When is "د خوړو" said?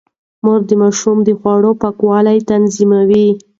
1.23-1.71